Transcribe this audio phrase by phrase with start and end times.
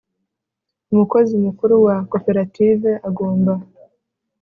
[0.93, 3.53] Umukozi mukuru wa Koperative agomba